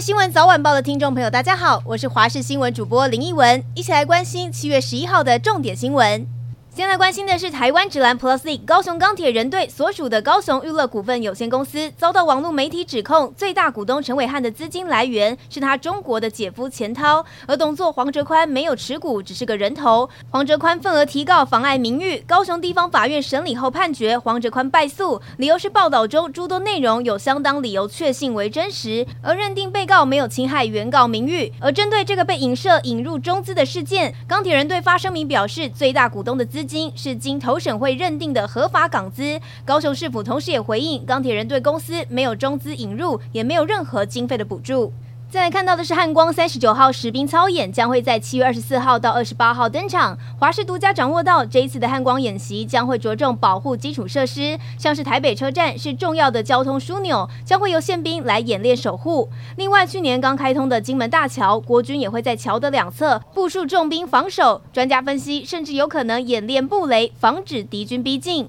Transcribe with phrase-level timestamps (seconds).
[0.00, 6.37] 新闻早晚报的听众朋友，大家好，我是华视新闻主播林奕文，一起来关心七月十一号的重点新闻。
[6.78, 20.08] 先来关心的是台湾职篮 Plus League 高雄钢铁人队所属的高雄娱乐股份有限公司遭到网络媒体指控，最大股东陈伟汉的资金来源是他中国的姐夫钱涛，而董座黄哲宽没有持股，只是个人头。
[20.30, 31.52] 黄哲宽份额提告妨碍名誉，高雄地方法院审理后判决黄哲宽败诉，理由是报道中诸多内容有相当理由确信为真实，而认定被告没有侵害原告名誉。
[31.60, 39.40] 而针对这个被影射引入中资的事件，钢铁人队发声明表示，最大股东的资金是经投审会认定的合法港资。
[39.64, 44.92] 高雄市府同时也回应，钢铁人对公司没有中资引入，也没有任何经费的补助。
[45.30, 50.16] 再来看到的是汉光三十九号实兵操演将会在七月二十四号到二十八号登场。
[50.38, 59.28] 华视独家掌握到，这一次的汉光演习将会着重保护基础设施，像是台北车站是重要的交通枢纽，将会由宪兵来演练守护。
[59.58, 64.62] 另外，去年刚开通的金门大桥，国军也会在桥的两侧部署重兵防守。
[64.72, 68.48] 专家分析，甚至有可能演练布雷，防止敌军逼近。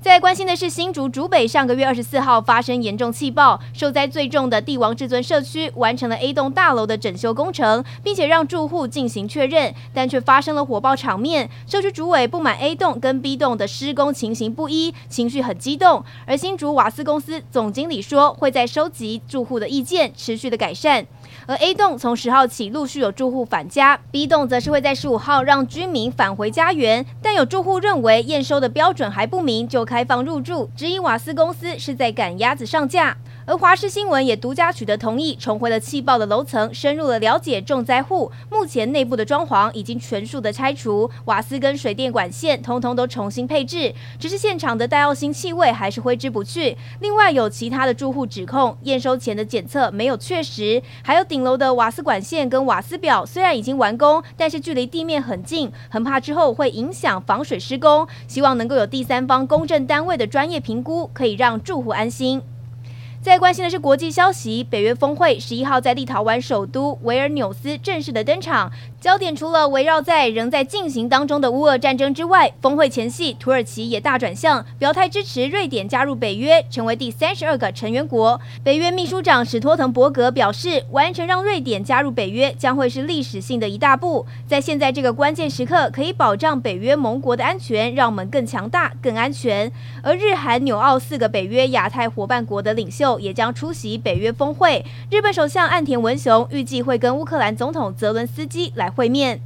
[0.00, 11.50] 再关心的是新竹竹北上个月二十四号发生严重气爆，受灾最重的帝王至尊社区完成了 A 栋大楼的整修工程，并且让住户进行确认，但却发生了火爆场面。
[11.66, 16.04] 社区主委不满 A 栋跟 B 栋的施工情形不一，情绪很激动。
[16.24, 21.04] 而新竹瓦斯公司总经理说，会在收集住户的意见，持续的改善。
[21.46, 27.04] 而 A 栋从十号起陆续有住户返家，B 栋则是会在十五号让居民返回家园。
[27.22, 33.16] 但有住户认为验收的标准还不明，就开放入住，质疑瓦斯公司是在赶鸭子上架。
[33.48, 38.30] 而华视新闻也独家取得同意，重回了气爆的楼层，深入了了解重灾户。
[38.50, 46.76] 目前内部的装潢已经全数的拆除，瓦斯跟水电管线通通都重新配置，只是现场的戴奥辛气味还是挥之不去。
[47.00, 58.06] 另外有其他的住户指控验收前的检测没有确实，还有顶楼的瓦斯管线跟瓦斯表虽然已经完工，但是距离地面很近，很怕之后会影响防水施工。
[58.26, 62.42] 希望能够有第三方公证单位的专业评估，可以让住户安心。
[63.28, 68.72] 再关心的是国际消息，北约峰会十一号在立陶宛首都维尔纽斯正式的登场。
[69.00, 78.40] 焦点除了围绕在仍在进行当中的乌俄战争之外，峰会前夕，土耳其也大转向，表态支持瑞典加入北约，成为第三十二个成员国。
[78.64, 89.70] 北约秘书长史托滕伯格表示，完成让瑞典加入北约将会是历史性的一大步，在现在这个关键时刻，可以保障北约盟国的安全，让我们更强大、更安全。
[90.02, 93.18] 而日韩纽澳四个北约亚太伙伴国的领袖。
[93.18, 94.84] 也将出席北约峰会。
[95.10, 99.40] 日本首相岸田文雄预计会跟乌克兰总统泽伦斯基来会面。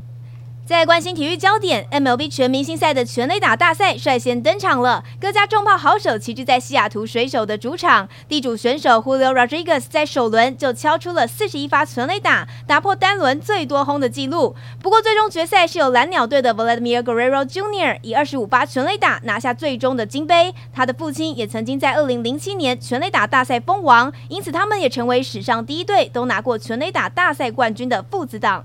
[0.64, 5.04] 在关心体育焦点，MLB 全明星赛的全垒打大赛率先登场了。
[5.20, 14.54] 各家重炮好手齐聚在西雅图水手的主场，地主选手 Julio Rodriguez 在首轮就敲出了四十一发全垒打，打破单轮最多轰的纪录。
[14.80, 17.98] 不过，最终决赛是由蓝鸟队的 Vladimir Guerrero Jr.
[18.02, 20.54] 以二十五发全垒打拿下最终的金杯。
[20.72, 28.64] 他的父亲也曾经在二零零七年全垒打大赛封王，因此他们也成为史上第一对都拿过全垒打大赛冠军的父子档。